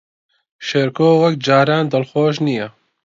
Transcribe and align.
شێرکۆ 0.67 1.09
وەک 1.21 1.35
جاران 1.45 1.85
دڵخۆش 1.91 2.35
نییە. 2.45 2.67